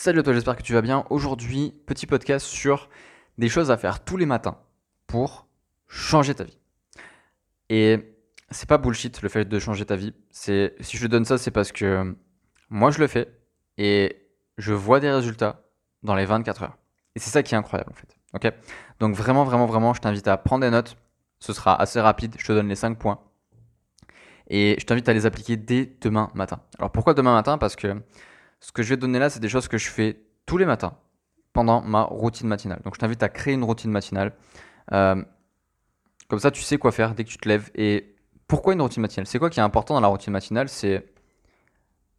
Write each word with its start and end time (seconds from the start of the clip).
Salut 0.00 0.20
à 0.20 0.22
toi, 0.22 0.32
j'espère 0.32 0.54
que 0.54 0.62
tu 0.62 0.74
vas 0.74 0.80
bien. 0.80 1.04
Aujourd'hui, 1.10 1.74
petit 1.86 2.06
podcast 2.06 2.46
sur 2.46 2.88
des 3.36 3.48
choses 3.48 3.72
à 3.72 3.76
faire 3.76 4.04
tous 4.04 4.16
les 4.16 4.26
matins 4.26 4.56
pour 5.08 5.48
changer 5.88 6.36
ta 6.36 6.44
vie. 6.44 6.56
Et 7.68 8.14
c'est 8.48 8.68
pas 8.68 8.78
bullshit 8.78 9.20
le 9.22 9.28
fait 9.28 9.44
de 9.44 9.58
changer 9.58 9.84
ta 9.84 9.96
vie. 9.96 10.14
C'est 10.30 10.76
si 10.78 10.96
je 10.96 11.06
te 11.06 11.10
donne 11.10 11.24
ça, 11.24 11.36
c'est 11.36 11.50
parce 11.50 11.72
que 11.72 12.16
moi 12.70 12.92
je 12.92 13.00
le 13.00 13.08
fais 13.08 13.26
et 13.76 14.24
je 14.56 14.72
vois 14.72 15.00
des 15.00 15.10
résultats 15.10 15.64
dans 16.04 16.14
les 16.14 16.26
24 16.26 16.62
heures. 16.62 16.78
Et 17.16 17.18
c'est 17.18 17.30
ça 17.30 17.42
qui 17.42 17.56
est 17.56 17.58
incroyable 17.58 17.90
en 17.90 17.96
fait. 17.96 18.16
OK? 18.34 18.54
Donc 19.00 19.16
vraiment 19.16 19.42
vraiment 19.42 19.66
vraiment, 19.66 19.94
je 19.94 20.00
t'invite 20.00 20.28
à 20.28 20.36
prendre 20.36 20.64
des 20.64 20.70
notes. 20.70 20.96
Ce 21.40 21.52
sera 21.52 21.74
assez 21.74 22.00
rapide, 22.00 22.36
je 22.38 22.46
te 22.46 22.52
donne 22.52 22.68
les 22.68 22.76
5 22.76 22.96
points. 23.00 23.18
Et 24.48 24.76
je 24.78 24.86
t'invite 24.86 25.08
à 25.08 25.12
les 25.12 25.26
appliquer 25.26 25.56
dès 25.56 25.92
demain 26.00 26.30
matin. 26.34 26.60
Alors 26.78 26.92
pourquoi 26.92 27.14
demain 27.14 27.34
matin? 27.34 27.58
Parce 27.58 27.74
que 27.74 28.00
ce 28.60 28.72
que 28.72 28.82
je 28.82 28.90
vais 28.90 28.96
te 28.96 29.00
donner 29.00 29.18
là, 29.18 29.30
c'est 29.30 29.40
des 29.40 29.48
choses 29.48 29.68
que 29.68 29.78
je 29.78 29.88
fais 29.88 30.20
tous 30.46 30.56
les 30.56 30.66
matins 30.66 30.96
pendant 31.52 31.80
ma 31.82 32.02
routine 32.02 32.48
matinale. 32.48 32.80
Donc 32.84 32.94
je 32.94 33.00
t'invite 33.00 33.22
à 33.22 33.28
créer 33.28 33.54
une 33.54 33.64
routine 33.64 33.90
matinale. 33.90 34.32
Euh, 34.92 35.22
comme 36.28 36.38
ça, 36.38 36.50
tu 36.50 36.62
sais 36.62 36.78
quoi 36.78 36.92
faire 36.92 37.14
dès 37.14 37.24
que 37.24 37.30
tu 37.30 37.38
te 37.38 37.48
lèves. 37.48 37.70
Et 37.74 38.16
pourquoi 38.46 38.74
une 38.74 38.82
routine 38.82 39.02
matinale? 39.02 39.26
C'est 39.26 39.38
quoi 39.38 39.50
qui 39.50 39.60
est 39.60 39.62
important 39.62 39.94
dans 39.94 40.00
la 40.00 40.08
routine 40.08 40.32
matinale? 40.32 40.68
C'est 40.68 41.12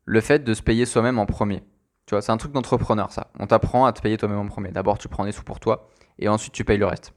le 0.05 0.21
fait 0.21 0.43
de 0.43 0.53
se 0.53 0.61
payer 0.61 0.85
soi-même 0.85 1.19
en 1.19 1.25
premier. 1.25 1.63
Tu 2.05 2.15
vois, 2.15 2.21
c'est 2.21 2.31
un 2.31 2.37
truc 2.37 2.51
d'entrepreneur 2.51 3.11
ça. 3.11 3.31
On 3.37 3.45
t'apprend 3.45 3.85
à 3.85 3.93
te 3.93 4.01
payer 4.01 4.17
toi-même 4.17 4.39
en 4.39 4.47
premier. 4.47 4.71
D'abord, 4.71 4.97
tu 4.97 5.07
prends 5.07 5.25
des 5.25 5.31
sous 5.31 5.43
pour 5.43 5.59
toi 5.59 5.89
et 6.17 6.27
ensuite 6.27 6.53
tu 6.53 6.65
payes 6.65 6.77
le 6.77 6.87
reste. 6.87 7.13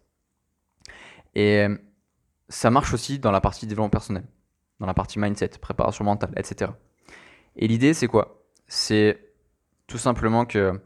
Et 1.35 1.66
ça 2.51 2.71
marche 2.71 2.93
aussi 2.93 3.19
dans 3.19 3.30
la 3.30 3.41
partie 3.41 3.66
développement 3.66 3.89
personnel, 3.89 4.25
dans 4.79 4.87
la 4.87 4.93
partie 4.93 5.19
mindset, 5.19 5.49
préparation 5.61 6.05
mentale, 6.05 6.33
etc. 6.37 6.73
Et 7.57 7.66
l'idée, 7.66 7.95
c'est 7.95 8.07
quoi? 8.07 8.41
C'est 8.75 9.35
tout 9.87 9.99
simplement 9.99 10.47
que 10.47 10.80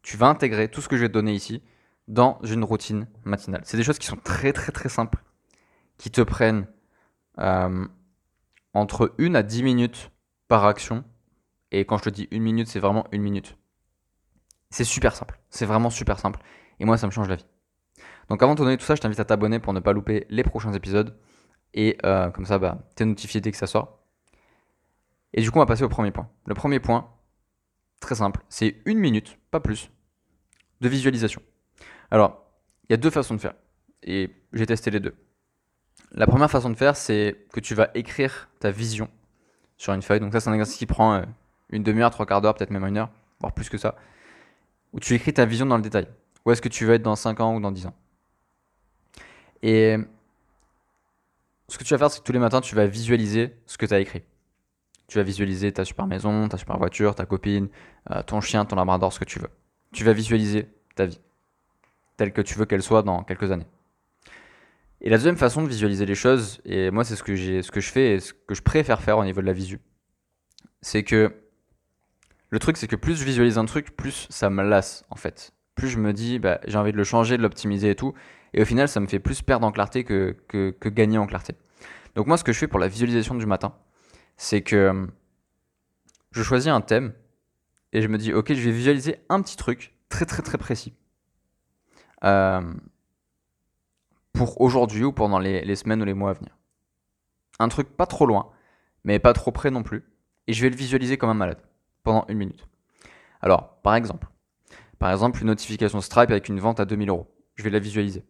tu 0.00 0.16
vas 0.16 0.28
intégrer 0.28 0.70
tout 0.70 0.80
ce 0.80 0.88
que 0.88 0.96
je 0.96 1.02
vais 1.02 1.08
te 1.08 1.12
donner 1.12 1.34
ici 1.34 1.62
dans 2.08 2.40
une 2.42 2.64
routine 2.64 3.06
matinale. 3.24 3.60
C'est 3.66 3.76
des 3.76 3.82
choses 3.82 3.98
qui 3.98 4.06
sont 4.06 4.16
très 4.16 4.54
très 4.54 4.72
très 4.72 4.88
simples, 4.88 5.22
qui 5.98 6.10
te 6.10 6.22
prennent 6.22 6.66
euh, 7.38 7.86
entre 8.72 9.14
1 9.18 9.34
à 9.34 9.42
10 9.42 9.62
minutes 9.62 10.10
par 10.48 10.64
action. 10.64 11.04
Et 11.70 11.84
quand 11.84 11.98
je 11.98 12.04
te 12.04 12.08
dis 12.08 12.28
une 12.30 12.42
minute, 12.42 12.66
c'est 12.66 12.80
vraiment 12.80 13.06
une 13.12 13.20
minute. 13.20 13.58
C'est 14.70 14.84
super 14.84 15.14
simple, 15.14 15.38
c'est 15.50 15.66
vraiment 15.66 15.90
super 15.90 16.18
simple. 16.18 16.40
Et 16.78 16.86
moi, 16.86 16.96
ça 16.96 17.06
me 17.06 17.12
change 17.12 17.28
la 17.28 17.36
vie. 17.36 17.46
Donc 18.30 18.42
avant 18.42 18.54
de 18.54 18.58
te 18.58 18.62
donner 18.62 18.78
tout 18.78 18.86
ça, 18.86 18.94
je 18.94 19.02
t'invite 19.02 19.20
à 19.20 19.26
t'abonner 19.26 19.58
pour 19.58 19.74
ne 19.74 19.80
pas 19.80 19.92
louper 19.92 20.24
les 20.30 20.44
prochains 20.44 20.72
épisodes. 20.72 21.14
Et 21.74 21.98
euh, 22.06 22.30
comme 22.30 22.46
ça, 22.46 22.58
bah, 22.58 22.78
es 22.98 23.04
notifié 23.04 23.42
dès 23.42 23.50
que 23.50 23.58
ça 23.58 23.66
sort. 23.66 23.99
Et 25.32 25.42
du 25.42 25.50
coup, 25.50 25.58
on 25.58 25.62
va 25.62 25.66
passer 25.66 25.84
au 25.84 25.88
premier 25.88 26.10
point. 26.10 26.28
Le 26.46 26.54
premier 26.54 26.80
point, 26.80 27.08
très 28.00 28.14
simple, 28.14 28.40
c'est 28.48 28.82
une 28.84 28.98
minute, 28.98 29.38
pas 29.50 29.60
plus, 29.60 29.90
de 30.80 30.88
visualisation. 30.88 31.42
Alors, 32.10 32.44
il 32.88 32.92
y 32.92 32.94
a 32.94 32.96
deux 32.96 33.10
façons 33.10 33.34
de 33.34 33.40
faire. 33.40 33.54
Et 34.02 34.30
j'ai 34.52 34.66
testé 34.66 34.90
les 34.90 35.00
deux. 35.00 35.14
La 36.12 36.26
première 36.26 36.50
façon 36.50 36.70
de 36.70 36.74
faire, 36.74 36.96
c'est 36.96 37.46
que 37.52 37.60
tu 37.60 37.74
vas 37.74 37.90
écrire 37.94 38.48
ta 38.58 38.70
vision 38.70 39.08
sur 39.76 39.92
une 39.92 40.02
feuille. 40.02 40.20
Donc 40.20 40.32
ça, 40.32 40.40
c'est 40.40 40.50
un 40.50 40.54
exercice 40.54 40.76
qui 40.76 40.86
prend 40.86 41.14
euh, 41.14 41.22
une 41.68 41.82
demi-heure, 41.82 42.10
trois 42.10 42.26
quarts 42.26 42.40
d'heure, 42.40 42.54
peut-être 42.54 42.70
même 42.70 42.84
une 42.84 42.96
heure, 42.96 43.10
voire 43.38 43.52
plus 43.52 43.68
que 43.68 43.78
ça. 43.78 43.94
Où 44.92 44.98
tu 44.98 45.14
écris 45.14 45.32
ta 45.32 45.44
vision 45.44 45.66
dans 45.66 45.76
le 45.76 45.82
détail. 45.82 46.08
Où 46.44 46.50
est-ce 46.50 46.62
que 46.62 46.68
tu 46.68 46.84
veux 46.84 46.94
être 46.94 47.02
dans 47.02 47.16
5 47.16 47.38
ans 47.40 47.54
ou 47.54 47.60
dans 47.60 47.70
10 47.70 47.86
ans? 47.86 47.94
Et 49.62 49.96
ce 51.68 51.78
que 51.78 51.84
tu 51.84 51.94
vas 51.94 51.98
faire, 51.98 52.10
c'est 52.10 52.20
que 52.20 52.24
tous 52.24 52.32
les 52.32 52.38
matins, 52.38 52.60
tu 52.60 52.74
vas 52.74 52.86
visualiser 52.86 53.54
ce 53.66 53.78
que 53.78 53.86
tu 53.86 53.94
as 53.94 54.00
écrit. 54.00 54.22
Tu 55.10 55.18
vas 55.18 55.24
visualiser 55.24 55.72
ta 55.72 55.84
super 55.84 56.06
maison, 56.06 56.48
ta 56.48 56.56
super 56.56 56.78
voiture, 56.78 57.16
ta 57.16 57.26
copine, 57.26 57.68
euh, 58.12 58.22
ton 58.22 58.40
chien, 58.40 58.64
ton 58.64 58.76
labrador, 58.76 59.12
ce 59.12 59.18
que 59.18 59.24
tu 59.24 59.40
veux. 59.40 59.50
Tu 59.92 60.04
vas 60.04 60.12
visualiser 60.12 60.68
ta 60.94 61.06
vie 61.06 61.20
telle 62.16 62.32
que 62.32 62.40
tu 62.40 62.56
veux 62.56 62.64
qu'elle 62.64 62.82
soit 62.82 63.02
dans 63.02 63.24
quelques 63.24 63.50
années. 63.50 63.66
Et 65.00 65.10
la 65.10 65.16
deuxième 65.16 65.36
façon 65.36 65.62
de 65.62 65.66
visualiser 65.66 66.06
les 66.06 66.14
choses, 66.14 66.60
et 66.64 66.92
moi 66.92 67.02
c'est 67.02 67.16
ce 67.16 67.24
que 67.24 67.34
j'ai, 67.34 67.62
ce 67.62 67.72
que 67.72 67.80
je 67.80 67.90
fais 67.90 68.12
et 68.12 68.20
ce 68.20 68.32
que 68.32 68.54
je 68.54 68.62
préfère 68.62 69.02
faire 69.02 69.18
au 69.18 69.24
niveau 69.24 69.40
de 69.40 69.46
la 69.46 69.52
visu, 69.52 69.80
c'est 70.80 71.02
que 71.02 71.34
le 72.50 72.58
truc 72.60 72.76
c'est 72.76 72.86
que 72.86 72.94
plus 72.94 73.16
je 73.16 73.24
visualise 73.24 73.58
un 73.58 73.64
truc, 73.64 73.96
plus 73.96 74.28
ça 74.30 74.48
me 74.48 74.62
lasse 74.62 75.04
en 75.10 75.16
fait. 75.16 75.52
Plus 75.74 75.88
je 75.88 75.98
me 75.98 76.12
dis 76.12 76.38
bah, 76.38 76.60
j'ai 76.68 76.78
envie 76.78 76.92
de 76.92 76.96
le 76.98 77.04
changer, 77.04 77.36
de 77.36 77.42
l'optimiser 77.42 77.90
et 77.90 77.96
tout, 77.96 78.14
et 78.54 78.62
au 78.62 78.64
final 78.64 78.86
ça 78.86 79.00
me 79.00 79.08
fait 79.08 79.18
plus 79.18 79.42
perdre 79.42 79.66
en 79.66 79.72
clarté 79.72 80.04
que, 80.04 80.36
que, 80.46 80.70
que 80.78 80.88
gagner 80.88 81.18
en 81.18 81.26
clarté. 81.26 81.56
Donc 82.14 82.28
moi 82.28 82.36
ce 82.36 82.44
que 82.44 82.52
je 82.52 82.58
fais 82.58 82.68
pour 82.68 82.78
la 82.78 82.86
visualisation 82.86 83.34
du 83.34 83.46
matin, 83.46 83.74
c'est 84.40 84.62
que 84.62 84.74
euh, 84.74 85.06
je 86.32 86.42
choisis 86.42 86.68
un 86.68 86.80
thème 86.80 87.12
et 87.92 88.00
je 88.00 88.08
me 88.08 88.16
dis, 88.16 88.32
ok, 88.32 88.54
je 88.54 88.60
vais 88.62 88.70
visualiser 88.70 89.20
un 89.28 89.42
petit 89.42 89.56
truc 89.56 89.94
très 90.08 90.24
très 90.24 90.40
très 90.40 90.56
précis. 90.56 90.94
Euh, 92.24 92.72
pour 94.32 94.58
aujourd'hui 94.62 95.04
ou 95.04 95.12
pendant 95.12 95.38
les, 95.38 95.62
les, 95.62 95.76
semaines 95.76 96.00
ou 96.00 96.06
les 96.06 96.14
mois 96.14 96.30
à 96.30 96.32
venir. 96.32 96.56
Un 97.58 97.68
truc 97.68 97.94
pas 97.94 98.06
trop 98.06 98.24
loin, 98.24 98.50
mais 99.04 99.18
pas 99.18 99.34
trop 99.34 99.52
près 99.52 99.70
non 99.70 99.82
plus. 99.82 100.04
Et 100.46 100.54
je 100.54 100.62
vais 100.62 100.70
le 100.70 100.76
visualiser 100.76 101.18
comme 101.18 101.28
un 101.28 101.34
malade 101.34 101.60
pendant 102.02 102.24
une 102.28 102.38
minute. 102.38 102.66
Alors, 103.42 103.74
par 103.82 103.94
exemple, 103.94 104.26
par 104.98 105.12
exemple, 105.12 105.42
une 105.42 105.48
notification 105.48 106.00
Stripe 106.00 106.30
avec 106.30 106.48
une 106.48 106.60
vente 106.60 106.80
à 106.80 106.86
2000 106.86 107.10
euros. 107.10 107.30
Je 107.56 107.62
vais 107.62 107.70
la 107.70 107.78
visualiser. 107.78 108.24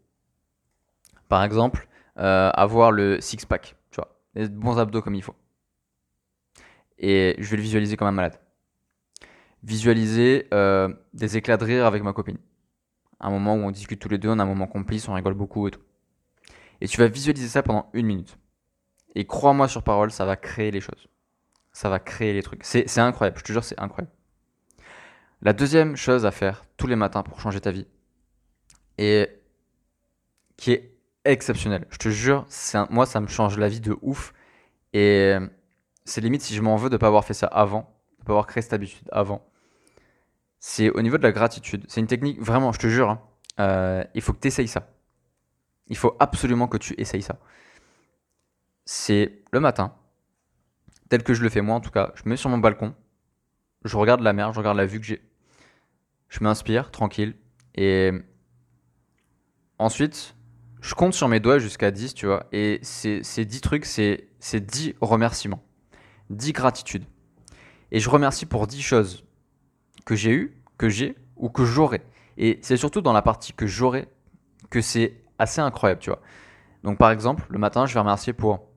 Par 1.28 1.44
exemple, 1.44 1.86
euh, 2.18 2.50
avoir 2.52 2.90
le 2.90 3.20
six-pack, 3.20 3.76
tu 3.92 3.96
vois, 3.96 4.18
les 4.34 4.48
bons 4.48 4.76
abdos 4.76 5.02
comme 5.02 5.14
il 5.14 5.22
faut 5.22 5.36
et 7.00 7.34
je 7.38 7.50
vais 7.50 7.56
le 7.56 7.62
visualiser 7.62 7.96
comme 7.96 8.08
un 8.08 8.12
malade. 8.12 8.38
Visualiser 9.62 10.46
euh, 10.54 10.94
des 11.14 11.36
éclats 11.36 11.56
de 11.56 11.64
rire 11.64 11.86
avec 11.86 12.02
ma 12.02 12.12
copine. 12.12 12.38
Un 13.18 13.30
moment 13.30 13.54
où 13.54 13.58
on 13.58 13.70
discute 13.70 14.00
tous 14.00 14.08
les 14.08 14.18
deux, 14.18 14.28
on 14.28 14.38
a 14.38 14.42
un 14.42 14.46
moment 14.46 14.66
complice, 14.66 15.08
on 15.08 15.14
rigole 15.14 15.34
beaucoup 15.34 15.66
et 15.66 15.70
tout. 15.70 15.80
Et 16.80 16.88
tu 16.88 16.98
vas 16.98 17.08
visualiser 17.08 17.48
ça 17.48 17.62
pendant 17.62 17.90
une 17.94 18.06
minute. 18.06 18.38
Et 19.14 19.26
crois-moi 19.26 19.66
sur 19.66 19.82
parole, 19.82 20.10
ça 20.10 20.24
va 20.24 20.36
créer 20.36 20.70
les 20.70 20.80
choses. 20.80 21.08
Ça 21.72 21.88
va 21.88 21.98
créer 21.98 22.32
les 22.32 22.42
trucs. 22.42 22.64
C'est 22.64 22.98
incroyable, 22.98 23.38
je 23.38 23.44
te 23.44 23.52
jure, 23.52 23.64
c'est 23.64 23.78
incroyable. 23.80 24.12
La 25.42 25.52
deuxième 25.52 25.96
chose 25.96 26.26
à 26.26 26.30
faire 26.30 26.66
tous 26.76 26.86
les 26.86 26.96
matins 26.96 27.22
pour 27.22 27.40
changer 27.40 27.60
ta 27.60 27.70
vie, 27.70 27.86
et 28.98 29.28
qui 30.58 30.72
est 30.72 30.94
exceptionnelle, 31.24 31.86
je 31.90 31.96
te 31.96 32.10
jure, 32.10 32.46
moi 32.90 33.06
ça 33.06 33.20
me 33.20 33.26
change 33.26 33.56
la 33.56 33.68
vie 33.68 33.80
de 33.80 33.96
ouf. 34.02 34.34
Et 34.92 35.36
c'est 36.04 36.20
limite 36.20 36.42
si 36.42 36.54
je 36.54 36.62
m'en 36.62 36.76
veux 36.76 36.88
de 36.88 36.94
ne 36.94 36.98
pas 36.98 37.06
avoir 37.06 37.24
fait 37.24 37.34
ça 37.34 37.46
avant, 37.46 37.94
de 38.18 38.22
ne 38.22 38.26
pas 38.26 38.32
avoir 38.32 38.46
créé 38.46 38.62
cette 38.62 38.72
habitude 38.72 39.08
avant. 39.12 39.46
C'est 40.58 40.90
au 40.90 41.00
niveau 41.02 41.18
de 41.18 41.22
la 41.22 41.32
gratitude. 41.32 41.84
C'est 41.88 42.00
une 42.00 42.06
technique, 42.06 42.40
vraiment, 42.40 42.72
je 42.72 42.78
te 42.78 42.86
jure, 42.86 43.10
hein, 43.10 43.22
euh, 43.60 44.04
il 44.14 44.22
faut 44.22 44.32
que 44.32 44.40
tu 44.40 44.48
essayes 44.48 44.68
ça. 44.68 44.90
Il 45.88 45.96
faut 45.96 46.16
absolument 46.20 46.68
que 46.68 46.76
tu 46.76 46.94
essayes 46.98 47.22
ça. 47.22 47.38
C'est 48.84 49.42
le 49.52 49.60
matin, 49.60 49.94
tel 51.08 51.22
que 51.22 51.34
je 51.34 51.42
le 51.42 51.48
fais 51.48 51.60
moi 51.60 51.76
en 51.76 51.80
tout 51.80 51.90
cas, 51.90 52.12
je 52.14 52.22
me 52.24 52.30
mets 52.30 52.36
sur 52.36 52.50
mon 52.50 52.58
balcon, 52.58 52.94
je 53.84 53.96
regarde 53.96 54.20
la 54.20 54.32
mer, 54.32 54.52
je 54.52 54.58
regarde 54.58 54.76
la 54.76 54.86
vue 54.86 55.00
que 55.00 55.06
j'ai. 55.06 55.22
Je 56.28 56.42
m'inspire, 56.42 56.90
tranquille, 56.90 57.34
et 57.74 58.12
ensuite, 59.78 60.36
je 60.80 60.94
compte 60.94 61.14
sur 61.14 61.28
mes 61.28 61.40
doigts 61.40 61.58
jusqu'à 61.58 61.90
10, 61.90 62.14
tu 62.14 62.26
vois, 62.26 62.46
et 62.52 62.78
ces 62.82 63.44
10 63.44 63.60
trucs, 63.60 63.84
c'est 63.84 64.30
10 64.54 64.94
remerciements. 65.00 65.62
10 66.30 66.52
gratitudes. 66.52 67.04
Et 67.92 68.00
je 68.00 68.08
remercie 68.08 68.46
pour 68.46 68.66
10 68.66 68.80
choses 68.80 69.24
que 70.04 70.14
j'ai 70.14 70.32
eues, 70.32 70.56
que 70.78 70.88
j'ai 70.88 71.16
ou 71.36 71.50
que 71.50 71.64
j'aurai. 71.64 72.02
Et 72.38 72.58
c'est 72.62 72.76
surtout 72.76 73.00
dans 73.00 73.12
la 73.12 73.22
partie 73.22 73.52
que 73.52 73.66
j'aurai 73.66 74.08
que 74.70 74.80
c'est 74.80 75.14
assez 75.38 75.60
incroyable, 75.60 76.00
tu 76.00 76.10
vois. 76.10 76.20
Donc 76.84 76.98
par 76.98 77.10
exemple, 77.10 77.44
le 77.50 77.58
matin, 77.58 77.86
je 77.86 77.94
vais 77.94 78.00
remercier 78.00 78.32
pour 78.32 78.68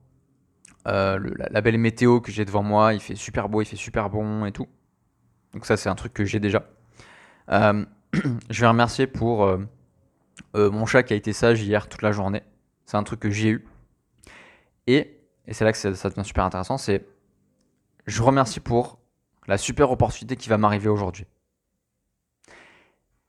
euh, 0.88 1.20
la, 1.52 1.62
belle 1.62 1.78
météo 1.78 2.20
que 2.20 2.32
j'ai 2.32 2.46
devant 2.46 2.64
moi. 2.64 2.94
Il 2.94 3.00
fait 3.00 3.16
super 3.16 3.48
beau, 3.48 3.62
il 3.62 3.66
fait 3.66 3.76
super 3.76 4.10
bon 4.10 4.46
et 4.46 4.52
tout. 4.52 4.68
Donc 5.54 5.66
ça, 5.66 5.78
c'est 5.78 5.90
un 5.90 5.96
truc 5.96 6.14
que 6.14 6.26
j'ai 6.26 6.40
déjà. 6.40 6.66
Euh, 7.50 7.86
je 8.50 8.62
vais 8.62 8.68
remercier 8.68 9.08
pour 9.08 9.44
euh, 9.46 9.60
mon 10.56 10.86
chat 10.86 11.04
qui 11.04 11.14
a 11.14 11.16
été 11.16 11.32
sage 11.32 11.62
hier 11.62 11.88
toute 11.88 12.02
la 12.02 12.12
journée. 12.12 12.44
C'est 12.86 12.98
un 12.98 13.04
truc 13.04 13.20
que 13.20 13.30
j'ai 13.30 13.50
eu. 13.50 13.66
Et, 14.88 15.22
et 15.48 15.54
c'est 15.54 15.64
là 15.64 15.72
que 15.72 15.78
ça 15.78 16.10
devient 16.10 16.26
super 16.26 16.44
intéressant, 16.44 16.78
c'est 16.78 17.06
je 18.06 18.22
remercie 18.22 18.60
pour 18.60 19.00
la 19.48 19.58
super 19.58 19.92
opportunité 19.92 20.36
qui 20.36 20.50
va 20.50 20.58
m'arriver 20.58 20.90
aujourd'hui. 20.90 21.26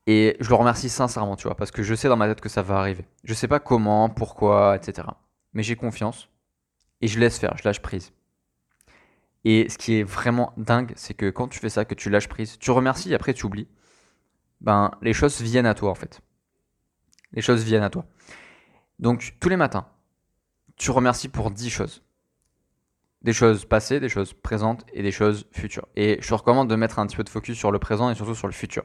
Et 0.07 0.37
je 0.39 0.49
le 0.49 0.55
remercie 0.55 0.89
sincèrement, 0.89 1.35
tu 1.35 1.47
vois, 1.47 1.55
parce 1.55 1.71
que 1.71 1.81
je 1.81 1.95
sais 1.95 2.07
dans 2.07 2.17
ma 2.17 2.27
tête 2.27 2.41
que 2.41 2.49
ça 2.49 2.61
va 2.61 2.77
arriver. 2.77 3.05
Je 3.23 3.33
sais 3.33 3.47
pas 3.47 3.59
comment, 3.59 4.09
pourquoi, 4.09 4.75
etc. 4.75 5.07
Mais 5.53 5.63
j'ai 5.63 5.75
confiance 5.75 6.29
et 7.01 7.07
je 7.07 7.19
laisse 7.19 7.39
faire, 7.39 7.57
je 7.57 7.63
lâche 7.63 7.81
prise. 7.81 8.13
Et 9.45 9.67
ce 9.69 9.77
qui 9.77 9.95
est 9.95 10.03
vraiment 10.03 10.53
dingue, 10.57 10.93
c'est 10.95 11.13
que 11.13 11.29
quand 11.29 11.47
tu 11.47 11.59
fais 11.59 11.69
ça, 11.69 11.85
que 11.85 11.95
tu 11.95 12.09
lâches 12.09 12.27
prise, 12.27 12.57
tu 12.59 12.71
remercies, 12.71 13.13
après 13.13 13.33
tu 13.33 13.45
oublies, 13.45 13.67
ben 14.61 14.91
les 15.01 15.13
choses 15.13 15.41
viennent 15.41 15.65
à 15.65 15.73
toi 15.73 15.91
en 15.91 15.95
fait. 15.95 16.21
Les 17.31 17.41
choses 17.41 17.63
viennent 17.63 17.83
à 17.83 17.89
toi. 17.89 18.05
Donc 18.99 19.35
tous 19.39 19.49
les 19.49 19.57
matins, 19.57 19.87
tu 20.77 20.91
remercies 20.91 21.29
pour 21.29 21.51
10 21.51 21.69
choses. 21.69 22.04
Des 23.25 23.33
choses 23.33 23.65
passées, 23.65 23.99
des 23.99 24.07
choses 24.07 24.33
présentes 24.33 24.85
et 24.93 25.01
des 25.01 25.11
choses 25.11 25.47
futures. 25.51 25.87
Et 25.95 26.19
je 26.21 26.27
te 26.27 26.33
recommande 26.35 26.69
de 26.69 26.75
mettre 26.75 26.99
un 26.99 27.07
petit 27.07 27.17
peu 27.17 27.23
de 27.23 27.29
focus 27.29 27.57
sur 27.57 27.71
le 27.71 27.79
présent 27.79 28.11
et 28.11 28.15
surtout 28.15 28.35
sur 28.35 28.45
le 28.45 28.53
futur. 28.53 28.83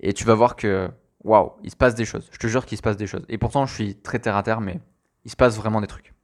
Et 0.00 0.12
tu 0.12 0.24
vas 0.24 0.34
voir 0.34 0.56
que, 0.56 0.90
waouh, 1.22 1.52
il 1.62 1.70
se 1.70 1.76
passe 1.76 1.94
des 1.94 2.04
choses. 2.04 2.28
Je 2.32 2.38
te 2.38 2.48
jure 2.48 2.66
qu'il 2.66 2.76
se 2.76 2.82
passe 2.82 2.96
des 2.96 3.06
choses. 3.06 3.24
Et 3.28 3.38
pourtant, 3.38 3.64
je 3.64 3.72
suis 3.72 3.94
très 3.94 4.18
terre 4.18 4.34
à 4.34 4.42
terre, 4.42 4.60
mais 4.60 4.80
il 5.24 5.30
se 5.30 5.36
passe 5.36 5.56
vraiment 5.56 5.80
des 5.80 5.86
trucs. 5.86 6.14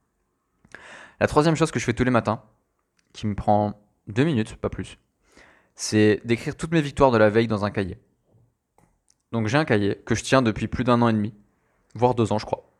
La 1.20 1.28
troisième 1.28 1.54
chose 1.54 1.70
que 1.70 1.78
je 1.78 1.84
fais 1.84 1.94
tous 1.94 2.02
les 2.02 2.10
matins, 2.10 2.42
qui 3.12 3.28
me 3.28 3.36
prend 3.36 3.80
deux 4.08 4.24
minutes, 4.24 4.56
pas 4.56 4.68
plus, 4.68 4.98
c'est 5.76 6.20
d'écrire 6.24 6.56
toutes 6.56 6.72
mes 6.72 6.82
victoires 6.82 7.12
de 7.12 7.18
la 7.18 7.30
veille 7.30 7.46
dans 7.46 7.64
un 7.64 7.70
cahier. 7.70 7.96
Donc 9.30 9.46
j'ai 9.46 9.56
un 9.56 9.64
cahier 9.64 10.02
que 10.04 10.16
je 10.16 10.24
tiens 10.24 10.42
depuis 10.42 10.66
plus 10.66 10.82
d'un 10.82 11.00
an 11.00 11.08
et 11.08 11.12
demi, 11.12 11.32
voire 11.94 12.16
deux 12.16 12.32
ans, 12.32 12.38
je 12.38 12.44
crois. 12.44 12.71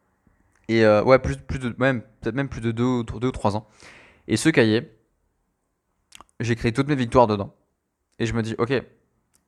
Et 0.73 0.87
euh, 0.87 1.05
ouais, 1.05 1.19
plus, 1.19 1.37
plus 1.37 1.59
de, 1.59 1.75
même, 1.77 2.01
peut-être 2.23 2.35
même 2.35 2.49
plus 2.49 2.63
de 2.63 2.71
deux, 2.71 3.05
deux 3.05 3.29
ou 3.29 3.31
trois 3.31 3.57
ans. 3.57 3.69
Et 4.27 4.39
ce 4.39 4.49
cahier, 4.49 4.91
j'écris 6.41 6.73
toutes 6.73 6.89
mes 6.89 6.95
victoires 6.95 7.27
dedans. 7.27 7.55
Et 8.19 8.25
je 8.25 8.33
me 8.33 8.41
dis, 8.41 8.55
ok, 8.57 8.73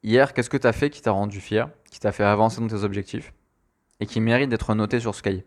hier, 0.03 0.35
qu'est-ce 0.35 0.51
que 0.51 0.59
tu 0.59 0.67
as 0.67 0.75
fait 0.75 0.91
qui 0.91 1.01
t'a 1.01 1.13
rendu 1.13 1.41
fier, 1.41 1.71
qui 1.91 1.99
t'a 1.99 2.13
fait 2.13 2.25
avancer 2.25 2.61
dans 2.61 2.67
tes 2.67 2.85
objectifs, 2.85 3.33
et 4.01 4.07
qui 4.07 4.21
mérite 4.21 4.51
d'être 4.51 4.75
noté 4.75 5.01
sur 5.01 5.15
ce 5.15 5.23
cahier? 5.23 5.47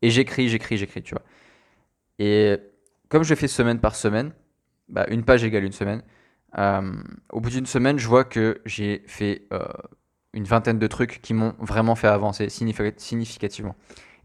Et 0.00 0.10
j'écris, 0.10 0.48
j'écris, 0.48 0.76
j'écris, 0.76 1.02
tu 1.02 1.16
vois. 1.16 1.24
Et 2.20 2.56
comme 3.08 3.24
je 3.24 3.34
fais 3.34 3.48
semaine 3.48 3.80
par 3.80 3.96
semaine, 3.96 4.32
bah, 4.88 5.06
une 5.08 5.24
page 5.24 5.42
égale 5.42 5.64
une 5.64 5.72
semaine. 5.72 6.04
Euh, 6.56 6.92
au 7.32 7.40
bout 7.40 7.50
d'une 7.50 7.66
semaine, 7.66 7.98
je 7.98 8.06
vois 8.06 8.22
que 8.22 8.60
j'ai 8.64 9.02
fait 9.08 9.48
euh, 9.52 9.66
une 10.34 10.44
vingtaine 10.44 10.78
de 10.78 10.86
trucs 10.86 11.20
qui 11.20 11.34
m'ont 11.34 11.56
vraiment 11.58 11.96
fait 11.96 12.06
avancer 12.06 12.48
significativement. 12.48 13.74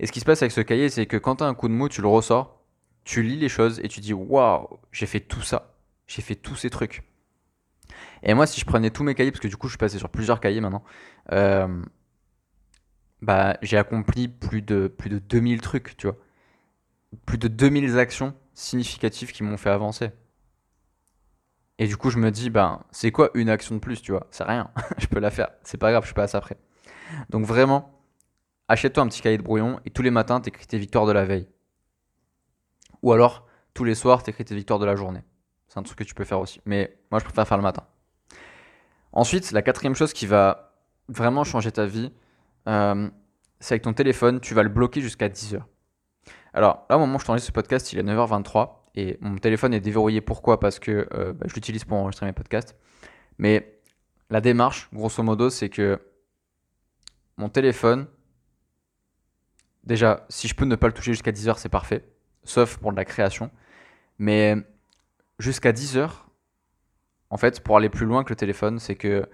Et 0.02 0.08
ce 0.08 0.12
qui 0.12 0.20
se 0.20 0.26
passe 0.26 0.42
avec 0.42 0.52
ce 0.52 0.62
cahier, 0.62 0.90
c'est 0.90 1.06
que 1.06 1.16
quand 1.16 1.38
tu 1.38 1.44
as 1.44 1.48
un 1.48 1.54
coup 1.54 1.68
de 1.68 1.74
mot, 1.74 1.88
tu 1.88 2.02
le 2.02 2.08
ressors, 2.08 2.60
tu 3.04 3.22
lis 3.22 3.38
les 3.38 3.50
choses 3.50 3.80
et 3.84 3.88
tu 3.88 4.00
dis 4.00 4.14
Waouh, 4.14 4.68
j'ai 4.92 5.06
fait 5.06 5.20
tout 5.20 5.44
ça, 5.44 5.76
j'ai 6.08 6.24
fait 6.24 6.36
tous 6.36 6.56
ces 6.56 6.72
trucs. 6.72 7.04
Et 8.24 8.34
moi, 8.34 8.48
si 8.48 8.60
je 8.60 8.66
prenais 8.66 8.90
tous 8.90 9.04
mes 9.04 9.14
cahiers, 9.14 9.32
parce 9.32 9.42
que 9.42 9.48
du 9.48 9.58
coup, 9.58 9.68
je 9.68 9.74
suis 9.74 9.78
passé 9.78 10.00
sur 10.00 10.10
plusieurs 10.10 10.40
cahiers 10.40 10.60
maintenant, 10.60 10.84
euh, 11.32 11.84
bah, 13.22 13.58
j'ai 13.62 13.78
accompli 13.78 14.28
plus 14.28 14.64
de, 14.64 14.88
plus 14.88 15.12
de 15.12 15.20
2000 15.20 15.62
trucs, 15.62 15.96
tu 15.98 16.08
vois. 16.08 16.18
Plus 17.28 17.38
de 17.38 17.48
2000 17.48 18.00
actions 18.00 18.34
significatives 18.56 19.32
qui 19.32 19.44
m'ont 19.44 19.58
fait 19.58 19.70
avancer. 19.70 20.10
Et 21.78 21.86
du 21.86 21.96
coup, 21.96 22.10
je 22.10 22.18
me 22.18 22.32
dis, 22.32 22.50
ben, 22.50 22.84
c'est 22.92 23.12
quoi 23.12 23.30
une 23.36 23.50
action 23.50 23.76
de 23.76 23.80
plus, 23.80 24.02
tu 24.02 24.12
vois? 24.14 24.26
C'est 24.32 24.46
rien, 24.46 24.72
je 24.98 25.06
peux 25.06 25.20
la 25.20 25.30
faire, 25.30 25.50
c'est 25.64 25.78
pas 25.78 25.92
grave, 25.92 26.08
je 26.08 26.14
passe 26.14 26.34
après. 26.34 26.58
Donc 27.30 27.46
vraiment, 27.46 28.01
achète-toi 28.72 29.04
un 29.04 29.08
petit 29.08 29.22
cahier 29.22 29.38
de 29.38 29.44
brouillon 29.44 29.82
et 29.86 29.90
tous 29.90 30.02
les 30.02 30.12
matins, 30.12 30.40
t'écris 30.40 30.66
tes 30.66 30.78
victoires 30.78 31.06
de 31.06 31.12
la 31.12 31.26
veille. 31.26 31.48
Ou 33.04 33.12
alors, 33.12 33.46
tous 33.74 33.84
les 33.84 33.96
soirs, 33.96 34.24
t'écris 34.24 34.46
tes 34.46 34.56
victoires 34.56 34.80
de 34.80 34.86
la 34.86 34.96
journée. 34.96 35.24
C'est 35.68 35.78
un 35.78 35.84
truc 35.84 35.98
que 35.98 36.04
tu 36.06 36.14
peux 36.14 36.24
faire 36.24 36.40
aussi. 36.40 36.62
Mais 36.66 36.98
moi, 37.12 37.20
je 37.20 37.26
préfère 37.26 37.46
faire 37.46 37.58
le 37.58 37.64
matin. 37.64 37.84
Ensuite, 39.12 39.52
la 39.52 39.62
quatrième 39.62 39.94
chose 39.94 40.14
qui 40.14 40.26
va 40.26 40.74
vraiment 41.10 41.44
changer 41.44 41.72
ta 41.72 41.86
vie, 41.86 42.14
euh, 42.70 43.10
c'est 43.60 43.74
avec 43.74 43.82
ton 43.84 43.94
téléphone, 43.94 44.40
tu 44.40 44.54
vas 44.54 44.64
le 44.64 44.70
bloquer 44.70 45.02
jusqu'à 45.02 45.28
10h. 45.28 45.62
Alors 46.54 46.86
là, 46.90 46.96
au 46.96 47.00
moment 47.00 47.18
où 47.18 47.20
je 47.20 47.26
t'enregistre 47.26 47.48
ce 47.48 47.54
podcast, 47.54 47.92
il 47.92 48.00
est 48.00 48.04
9h23 48.04 48.70
et 48.96 49.18
mon 49.20 49.38
téléphone 49.38 49.74
est 49.74 49.82
déverrouillé. 49.82 50.22
Pourquoi? 50.22 50.62
Parce 50.62 50.80
que 50.80 51.10
euh, 51.14 51.34
bah, 51.34 51.46
je 51.50 51.56
l'utilise 51.56 51.84
pour 51.84 51.98
enregistrer 51.98 52.26
mes 52.26 52.34
podcasts. 52.34 52.78
Mais 53.38 53.82
la 54.30 54.40
démarche, 54.40 54.90
grosso 54.94 55.22
modo, 55.24 55.50
c'est 55.50 55.70
que 55.70 56.00
mon 57.36 57.50
téléphone, 57.50 58.08
Déjà, 59.84 60.26
si 60.30 60.48
je 60.48 60.56
peux 60.56 60.66
ne 60.66 60.76
pas 60.76 60.88
le 60.88 60.94
toucher 60.94 61.14
jusqu'à 61.14 61.32
10 61.32 61.50
heures, 61.50 61.60
c'est 61.60 61.70
parfait. 61.70 62.06
Sauf 62.44 62.78
pour 62.78 62.92
de 62.92 62.98
la 62.98 63.06
création. 63.06 63.52
Mais 64.20 64.56
jusqu'à 65.40 65.72
10 65.72 65.98
heures, 65.98 66.30
en 67.30 67.38
fait, 67.38 67.62
pour 67.62 67.78
aller 67.78 67.90
plus 67.90 68.06
loin 68.06 68.24
que 68.24 68.30
le 68.30 68.36
téléphone, 68.36 68.80
c'est 68.80 68.96
que 68.96 69.28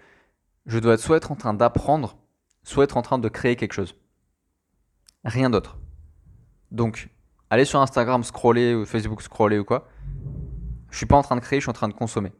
je 0.65 0.79
dois 0.79 0.97
soit 0.97 1.17
être 1.17 1.31
en 1.31 1.35
train 1.35 1.53
d'apprendre, 1.53 2.17
soit 2.63 2.83
être 2.83 2.97
en 2.97 3.01
train 3.01 3.19
de 3.19 3.29
créer 3.29 3.55
quelque 3.55 3.73
chose. 3.73 3.95
Rien 5.25 5.49
d'autre. 5.49 5.77
Donc, 6.71 7.09
aller 7.50 7.65
sur 7.65 7.81
Instagram 7.81 8.23
scroller 8.23 8.75
ou 8.75 8.85
Facebook 8.85 9.21
scroller 9.21 9.59
ou 9.59 9.65
quoi, 9.65 9.88
je 10.91 10.97
suis 10.97 11.05
pas 11.05 11.17
en 11.17 11.23
train 11.23 11.35
de 11.35 11.41
créer, 11.41 11.59
je 11.59 11.63
suis 11.63 11.69
en 11.69 11.73
train 11.73 11.88
de 11.88 11.93
consommer. 11.93 12.31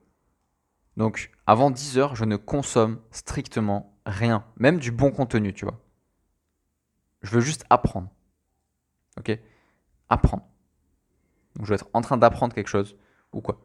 Donc, 0.96 1.32
avant 1.46 1.72
10 1.72 1.98
heures, 1.98 2.16
je 2.16 2.26
ne 2.26 2.36
consomme 2.36 3.00
strictement 3.12 3.98
rien, 4.06 4.46
même 4.58 4.80
du 4.80 4.92
bon 4.92 5.12
contenu, 5.12 5.54
tu 5.54 5.66
vois. 5.66 5.80
Je 7.22 7.32
veux 7.32 7.42
juste 7.42 7.66
apprendre. 7.70 8.10
Ok? 9.18 9.38
Apprendre. 10.10 10.44
Donc 11.56 11.66
je 11.66 11.72
veux 11.72 11.76
être 11.76 11.90
en 11.94 12.02
train 12.02 12.18
d'apprendre 12.18 12.54
quelque 12.54 12.70
chose 12.70 12.96
ou 13.34 13.42
quoi. 13.42 13.60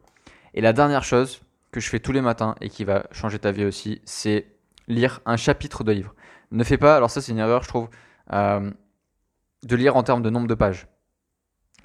Et 0.55 0.61
la 0.61 0.73
dernière 0.73 1.05
chose 1.05 1.43
que 1.71 1.81
je 1.81 1.89
fais 1.89 2.01
tous 2.01 2.13
les 2.13 2.21
matins 2.21 2.55
et 2.61 2.69
qui 2.69 2.85
va 2.85 3.07
changer 3.13 3.39
ta 3.39 3.53
vie 3.53 3.65
aussi, 3.65 4.01
c'est 4.05 4.47
lire 4.89 5.21
un 5.25 5.37
chapitre 5.37 5.85
de 5.85 5.93
livre. 5.93 6.15
Ne 6.51 6.65
fais 6.65 6.79
pas, 6.79 6.97
alors 6.97 7.11
ça 7.11 7.21
c'est 7.21 7.33
une 7.33 7.39
erreur 7.39 7.63
je 7.63 7.69
trouve, 7.69 7.89
euh, 8.33 8.71
de 9.63 9.77
lire 9.77 9.97
en 9.97 10.03
termes 10.03 10.23
de 10.23 10.31
nombre 10.31 10.49
de 10.49 10.55
pages. 10.55 10.87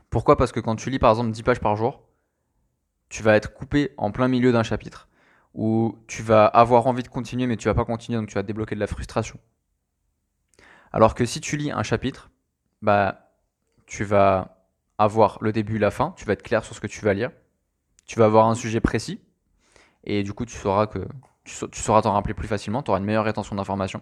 Pourquoi? 0.09 0.37
Parce 0.37 0.51
que 0.51 0.59
quand 0.59 0.75
tu 0.75 0.89
lis 0.89 0.99
par 0.99 1.11
exemple 1.11 1.31
10 1.31 1.43
pages 1.43 1.59
par 1.59 1.75
jour, 1.75 2.03
tu 3.09 3.23
vas 3.23 3.35
être 3.35 3.53
coupé 3.53 3.93
en 3.97 4.11
plein 4.11 4.27
milieu 4.27 4.51
d'un 4.51 4.63
chapitre. 4.63 5.07
Ou 5.53 5.97
tu 6.07 6.21
vas 6.21 6.45
avoir 6.45 6.87
envie 6.87 7.03
de 7.03 7.07
continuer 7.07 7.47
mais 7.47 7.57
tu 7.57 7.67
vas 7.67 7.73
pas 7.73 7.85
continuer 7.85 8.19
donc 8.19 8.27
tu 8.27 8.35
vas 8.35 8.43
débloquer 8.43 8.75
de 8.75 8.79
la 8.79 8.87
frustration. 8.87 9.39
Alors 10.97 11.13
que 11.13 11.25
si 11.25 11.41
tu 11.41 11.57
lis 11.57 11.69
un 11.69 11.83
chapitre, 11.83 12.31
bah, 12.81 13.29
tu 13.85 14.03
vas 14.03 14.65
avoir 14.97 15.37
le 15.41 15.51
début, 15.51 15.77
la 15.77 15.91
fin, 15.91 16.15
tu 16.17 16.25
vas 16.25 16.33
être 16.33 16.41
clair 16.41 16.65
sur 16.65 16.73
ce 16.75 16.81
que 16.81 16.87
tu 16.87 17.05
vas 17.05 17.13
lire, 17.13 17.29
tu 18.07 18.17
vas 18.17 18.25
avoir 18.25 18.47
un 18.47 18.55
sujet 18.55 18.79
précis, 18.79 19.21
et 20.05 20.23
du 20.23 20.33
coup, 20.33 20.43
tu 20.43 20.57
sauras 20.57 20.87
que 20.87 21.07
tu, 21.43 21.53
sauras 21.73 22.01
t'en 22.01 22.13
rappeler 22.13 22.33
plus 22.33 22.47
facilement, 22.47 22.81
tu 22.81 22.89
auras 22.89 22.99
une 22.99 23.05
meilleure 23.05 23.25
rétention 23.25 23.55
d'informations. 23.55 24.01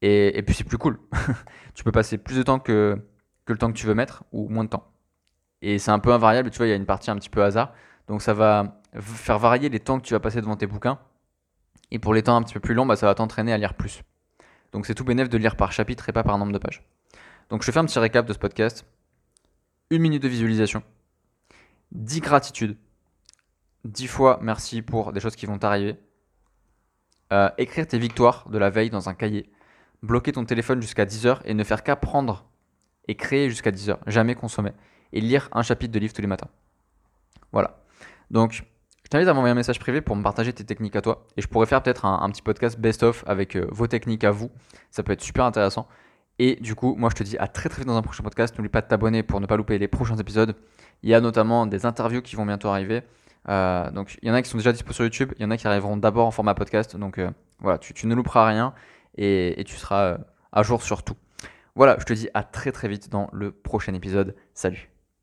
Et, 0.00 0.42
puis 0.46 0.54
c'est 0.54 0.64
plus 0.64 0.78
cool. 0.78 0.98
tu 1.74 1.84
peux 1.84 1.92
passer 1.92 2.16
plus 2.16 2.38
de 2.38 2.42
temps 2.42 2.60
que, 2.60 2.98
le 3.46 3.58
temps 3.58 3.68
que 3.70 3.76
tu 3.76 3.84
veux 3.84 3.94
mettre, 3.94 4.24
ou 4.32 4.48
moins 4.48 4.64
de 4.64 4.70
temps. 4.70 4.90
Et 5.60 5.78
c'est 5.78 5.90
un 5.90 5.98
peu 5.98 6.14
invariable, 6.14 6.48
tu 6.50 6.56
vois, 6.56 6.66
il 6.66 6.70
y 6.70 6.72
a 6.72 6.76
une 6.76 6.86
partie 6.86 7.10
un 7.10 7.16
petit 7.16 7.28
peu 7.28 7.44
hasard. 7.44 7.74
Donc 8.08 8.22
ça 8.22 8.32
va 8.32 8.80
faire 8.94 9.38
varier 9.38 9.68
les 9.68 9.80
temps 9.80 10.00
que 10.00 10.06
tu 10.06 10.14
vas 10.14 10.20
passer 10.20 10.40
devant 10.40 10.56
tes 10.56 10.66
bouquins. 10.66 10.98
Et 11.90 11.98
pour 11.98 12.14
les 12.14 12.22
temps 12.22 12.36
un 12.36 12.42
petit 12.42 12.54
peu 12.54 12.60
plus 12.60 12.72
longs, 12.72 12.86
bah, 12.86 12.96
ça 12.96 13.04
va 13.04 13.14
t'entraîner 13.14 13.52
à 13.52 13.58
lire 13.58 13.74
plus. 13.74 14.02
Donc 14.74 14.86
c'est 14.86 14.94
tout 14.94 15.04
bénéf 15.04 15.28
de 15.28 15.38
lire 15.38 15.54
par 15.54 15.70
chapitre 15.70 16.08
et 16.08 16.12
pas 16.12 16.24
par 16.24 16.36
nombre 16.36 16.52
de 16.52 16.58
pages. 16.58 16.82
Donc 17.48 17.62
je 17.62 17.70
fais 17.70 17.78
un 17.78 17.84
petit 17.84 18.00
récap 18.00 18.26
de 18.26 18.32
ce 18.32 18.38
podcast. 18.38 18.84
Une 19.90 20.02
minute 20.02 20.20
de 20.20 20.26
visualisation. 20.26 20.82
10 21.92 22.20
gratitudes. 22.20 22.76
10 23.84 24.08
fois 24.08 24.40
merci 24.42 24.82
pour 24.82 25.12
des 25.12 25.20
choses 25.20 25.36
qui 25.36 25.46
vont 25.46 25.58
t'arriver. 25.58 25.96
Euh, 27.32 27.50
écrire 27.56 27.86
tes 27.86 27.98
victoires 27.98 28.48
de 28.50 28.58
la 28.58 28.68
veille 28.68 28.90
dans 28.90 29.08
un 29.08 29.14
cahier. 29.14 29.48
Bloquer 30.02 30.32
ton 30.32 30.44
téléphone 30.44 30.82
jusqu'à 30.82 31.04
10 31.04 31.26
heures 31.26 31.42
et 31.44 31.54
ne 31.54 31.62
faire 31.62 31.84
qu'apprendre 31.84 32.50
et 33.06 33.14
créer 33.14 33.48
jusqu'à 33.48 33.70
10 33.70 33.90
heures. 33.90 34.00
Jamais 34.08 34.34
consommer. 34.34 34.72
Et 35.12 35.20
lire 35.20 35.48
un 35.52 35.62
chapitre 35.62 35.92
de 35.92 36.00
livre 36.00 36.12
tous 36.12 36.22
les 36.22 36.26
matins. 36.26 36.50
Voilà. 37.52 37.80
Donc 38.32 38.64
t'invite 39.14 39.28
à 39.28 39.32
m'envoyer 39.32 39.52
un 39.52 39.54
message 39.54 39.78
privé 39.78 40.00
pour 40.00 40.16
me 40.16 40.24
partager 40.24 40.52
tes 40.52 40.64
techniques 40.64 40.96
à 40.96 41.00
toi. 41.00 41.24
Et 41.36 41.42
je 41.42 41.46
pourrais 41.46 41.66
faire 41.66 41.80
peut-être 41.80 42.04
un, 42.04 42.28
petit 42.30 42.42
podcast 42.42 42.80
best-of 42.80 43.22
avec 43.28 43.54
euh, 43.54 43.64
vos 43.70 43.86
techniques 43.86 44.24
à 44.24 44.32
vous. 44.32 44.50
Ça 44.90 45.04
peut 45.04 45.12
être 45.12 45.22
super 45.22 45.44
intéressant. 45.44 45.86
Et 46.40 46.56
du 46.56 46.74
coup, 46.74 46.96
moi 46.96 47.10
je 47.10 47.14
te 47.14 47.22
dis 47.22 47.38
à 47.38 47.46
très 47.46 47.68
très 47.68 47.82
vite 47.82 47.86
dans 47.86 47.96
un 47.96 48.02
prochain 48.02 48.24
podcast. 48.24 48.58
N'oublie 48.58 48.70
pas 48.70 48.80
de 48.80 48.88
t'abonner 48.88 49.22
pour 49.22 49.40
ne 49.40 49.46
pas 49.46 49.56
louper 49.56 49.78
les 49.78 49.86
prochains 49.86 50.16
épisodes. 50.16 50.56
Il 51.04 51.10
y 51.10 51.14
a 51.14 51.20
notamment 51.20 51.64
des 51.66 51.86
interviews 51.86 52.22
qui 52.22 52.34
vont 52.34 52.44
bientôt 52.44 52.66
arriver. 52.66 53.04
Euh, 53.48 53.88
donc 53.92 54.18
il 54.20 54.28
y 54.28 54.32
en 54.32 54.34
a 54.34 54.42
qui 54.42 54.50
sont 54.50 54.58
déjà 54.58 54.72
dispo 54.72 54.92
sur 54.92 55.04
YouTube, 55.04 55.32
il 55.38 55.42
y 55.42 55.44
en 55.44 55.52
a 55.52 55.56
qui 55.56 55.68
arriveront 55.68 55.96
d'abord 55.96 56.26
en 56.26 56.32
format 56.32 56.54
podcast. 56.54 56.96
Donc 56.96 57.18
euh, 57.18 57.30
voilà, 57.60 57.78
tu, 57.78 58.08
ne 58.08 58.16
louperas 58.16 58.48
rien 58.48 58.74
et, 59.16 59.60
et 59.60 59.62
tu 59.62 59.76
seras 59.76 60.18
à 60.50 60.62
jour 60.64 60.82
sur 60.82 61.04
tout. 61.04 61.14
Voilà, 61.76 61.96
je 62.00 62.04
te 62.04 62.14
dis 62.14 62.28
à 62.34 62.42
très 62.42 62.72
très 62.72 62.88
vite 62.88 63.10
dans 63.10 63.30
le 63.32 63.52
prochain 63.52 63.94
épisode. 63.94 64.34
Salut 64.54 64.93